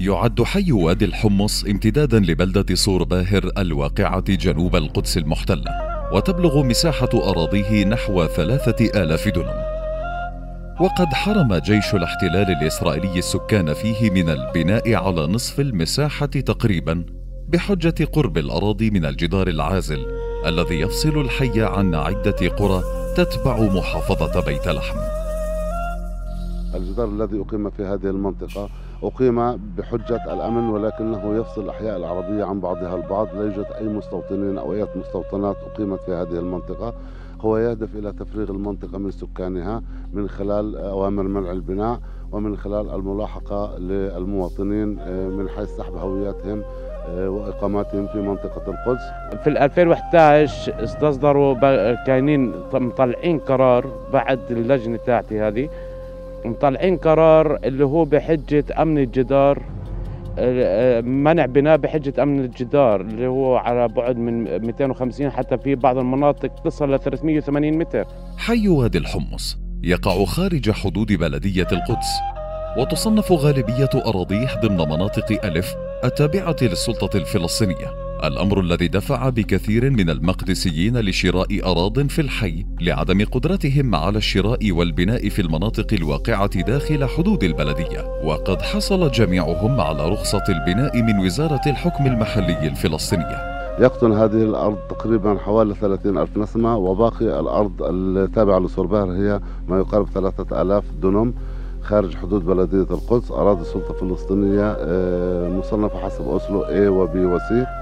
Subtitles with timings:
[0.00, 5.70] يعد حي وادي الحمص امتدادا لبلدة صور باهر الواقعة جنوب القدس المحتلة
[6.12, 9.62] وتبلغ مساحة أراضيه نحو ثلاثة آلاف دنم
[10.80, 17.04] وقد حرم جيش الاحتلال الإسرائيلي السكان فيه من البناء على نصف المساحة تقريبا
[17.48, 20.06] بحجة قرب الأراضي من الجدار العازل
[20.46, 22.82] الذي يفصل الحي عن عدة قرى
[23.16, 25.19] تتبع محافظة بيت لحم.
[26.74, 28.68] الجدار الذي أقيم في هذه المنطقة
[29.02, 33.28] أقيم بحجة الأمن ولكنه يفصل الأحياء العربية عن بعضها البعض.
[33.34, 36.94] لا يوجد أي مستوطنين أو أي مستوطنات أقيمت في هذه المنطقة.
[37.40, 42.00] هو يهدف إلى تفريغ المنطقة من سكانها من خلال أوامر منع البناء
[42.32, 46.62] ومن خلال الملاحقة للمواطنين آه، من حيث سحب هوياتهم
[47.08, 49.02] آه، وإقاماتهم في منطقة القدس.
[49.44, 51.54] في 2011 استصدروا
[52.06, 55.68] كاينين مطلعين قرار بعد اللجنة تاعتي هذه.
[56.44, 59.62] مطلعين قرار اللي هو بحجة أمن الجدار
[61.02, 66.54] منع بناء بحجة أمن الجدار اللي هو على بعد من 250 حتى في بعض المناطق
[66.64, 68.04] تصل ل 380 متر.
[68.38, 72.08] حي وادي الحمص يقع خارج حدود بلدية القدس
[72.78, 75.74] وتصنف غالبية أراضيه ضمن مناطق ألف
[76.04, 77.99] التابعة للسلطة الفلسطينية.
[78.24, 85.28] الأمر الذي دفع بكثير من المقدسيين لشراء أراض في الحي لعدم قدرتهم على الشراء والبناء
[85.28, 88.20] في المناطق الواقعة داخل حدود البلدية.
[88.24, 93.50] وقد حصل جميعهم على رخصة البناء من وزارة الحكم المحلي الفلسطينية.
[93.78, 100.08] يقطن هذه الأرض تقريبا حوالي 30 ألف نسمة وباقي الأرض التابعة لسوربار هي ما يقارب
[100.14, 101.34] 3000 دنم
[101.82, 107.38] خارج حدود بلدية القدس أراضي السلطة الفلسطينية آه، مصنفة حسب أسلو A و B و
[107.38, 107.80] C.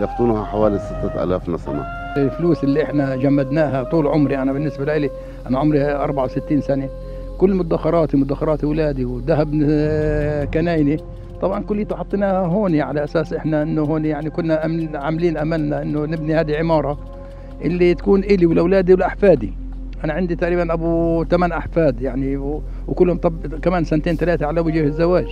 [0.00, 1.84] يقطنها حوالي 6000 نسمة.
[2.16, 5.10] الفلوس اللي إحنا جمدناها طول عمري أنا بالنسبة لي
[5.46, 6.88] أنا عمري 64 سنة.
[7.38, 9.48] كل مدخراتي مدخرات أولادي وذهب
[10.54, 10.96] كنايني.
[11.42, 14.54] طبعا كليته حطيناها هون على أساس إحنا إنه هون يعني كنا
[14.94, 16.98] عاملين أملنا إنه نبني هذه عمارة
[17.64, 19.52] اللي تكون إلي ولأولادي ولأحفادي.
[20.04, 22.36] أنا عندي تقريبا أبو ثمان أحفاد يعني
[22.88, 25.26] وكلهم طب كمان سنتين ثلاثة على وجه الزواج.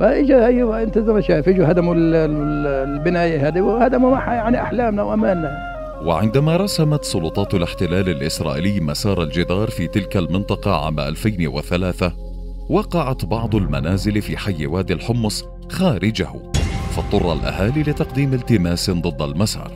[0.00, 5.74] فإجا أيوه أنت زي ما شايف إجوا هدموا البناية هذه وهدموا معها يعني أحلامنا وامالنا
[6.06, 12.12] وعندما رسمت سلطات الاحتلال الإسرائيلي مسار الجدار في تلك المنطقة عام 2003
[12.70, 16.28] وقعت بعض المنازل في حي وادي الحمص خارجه
[16.96, 19.70] فاضطر الأهالي لتقديم التماس ضد المسار.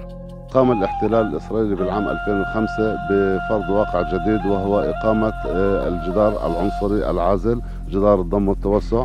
[0.55, 8.21] قام الاحتلال الإسرائيلي بالعام 2005 بفرض واقع جديد وهو إقامة آه، الجدار العنصري العازل جدار
[8.21, 9.05] الضم والتوسع.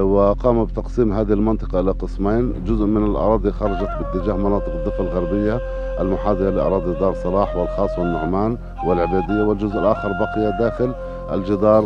[0.00, 2.64] وقام بتقسيم هذه المنطقة إلى قسمين.
[2.64, 5.60] جزء من الأراضي خرجت باتجاه مناطق الضفة الغربية
[6.00, 10.94] المحاذية لأراضي دار صلاح والخاص والنعمان والعبيدية والجزء الآخر بقي داخل
[11.32, 11.84] الجدار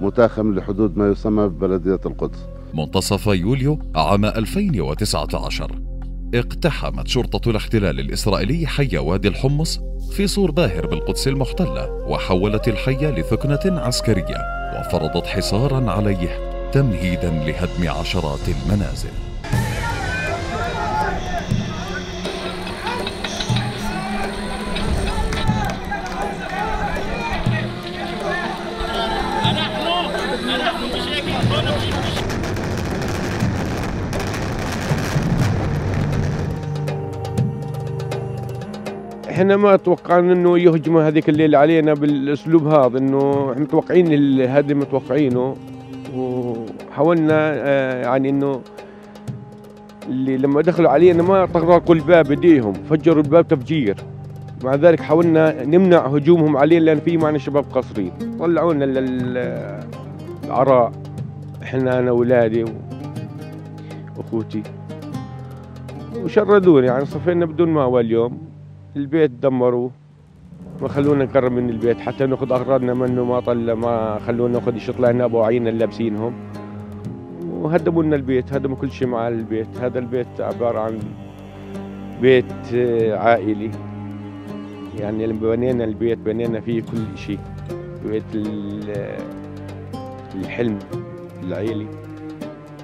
[0.00, 2.38] ومتاخم لحدود ما يسمى ببلدية القدس.
[2.74, 5.89] منتصف يوليو عام 2019
[6.34, 9.80] اقتحمت شرطة الاحتلال الإسرائيلي حي وادي الحمص
[10.12, 14.38] في صور باهر بالقدس المحتلة وحولت الحي لثكنة عسكرية
[14.78, 19.29] وفرضت حصارا عليه تمهيدا لهدم عشرات المنازل.
[39.40, 45.56] إحنا ما توقعنا إنه يهجموا هذيك الليل علينا بالأسلوب هذا إنه إحنا متوقعين هذا متوقعينه.
[46.16, 48.60] وحاولنا آه، يعني إنه
[50.08, 53.96] اللي لما دخلوا علينا ما طرقوا الباب بديهم فجروا الباب تفجير.
[54.64, 58.84] مع ذلك حاولنا نمنع هجومهم علينا لأن في معنا شباب قصرين طلعونا
[60.44, 60.92] للعراء
[61.62, 62.64] إحنا أنا واولادي
[64.16, 64.62] وأخوتي.
[66.24, 68.49] وشردوني يعني صفينا بدون مأوى اليوم.
[68.96, 69.90] البيت دمروه
[70.82, 75.00] ما خلونا نقرب من البيت حتى ناخذ أغراضنا منه ما طلع ما خلونا ناخذ يشط
[75.00, 76.32] لنا ابواعينا لابسينهم.
[77.50, 79.66] وهدموا لنا البيت هدموا كل شيء مع البيت.
[79.80, 80.98] هذا البيت عبارة عن
[82.20, 82.74] بيت
[83.12, 83.70] عائلي.
[84.98, 87.38] يعني لما بنينا البيت بنينا فيه كل شيء.
[88.06, 88.24] بيت
[90.34, 90.78] الحلم
[91.42, 91.86] العائلي.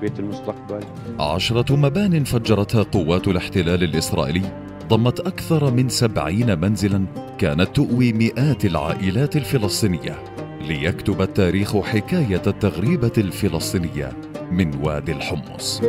[0.01, 0.81] بيت المستقبل.
[1.21, 4.66] عشرة مبان فجرتها قوات الاحتلال الإسرائيلي.
[4.89, 7.05] ضمت أكثر من سبعين منزلا
[7.39, 10.25] كانت تؤوي مئات العائلات الفلسطينية
[10.61, 14.13] ليكتب التاريخ حكاية التغريبة الفلسطينية
[14.51, 15.83] من وادي الحمص.